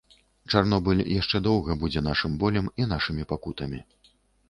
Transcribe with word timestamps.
Чарнобыль 0.53 1.03
яшчэ 1.21 1.43
доўга 1.49 1.77
будзе 1.85 2.05
нашым 2.09 2.41
болем 2.43 2.73
і 2.83 2.91
нашымі 2.97 3.31
пакутамі. 3.33 3.89